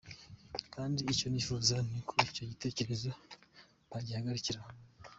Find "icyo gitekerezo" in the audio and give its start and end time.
2.29-3.09